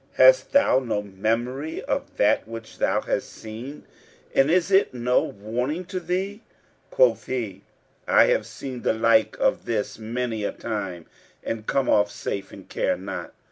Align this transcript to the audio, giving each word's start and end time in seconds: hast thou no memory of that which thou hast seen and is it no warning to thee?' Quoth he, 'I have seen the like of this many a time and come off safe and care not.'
hast 0.13 0.51
thou 0.51 0.79
no 0.79 1.03
memory 1.03 1.79
of 1.83 2.17
that 2.17 2.47
which 2.47 2.79
thou 2.79 3.01
hast 3.01 3.29
seen 3.29 3.83
and 4.33 4.49
is 4.49 4.71
it 4.71 4.95
no 4.95 5.21
warning 5.21 5.85
to 5.85 5.99
thee?' 5.99 6.41
Quoth 6.89 7.27
he, 7.27 7.61
'I 8.07 8.23
have 8.23 8.47
seen 8.47 8.81
the 8.81 8.93
like 8.93 9.37
of 9.39 9.65
this 9.65 9.99
many 9.99 10.43
a 10.43 10.51
time 10.53 11.05
and 11.43 11.67
come 11.67 11.87
off 11.87 12.09
safe 12.09 12.51
and 12.51 12.67
care 12.67 12.97
not.' 12.97 13.31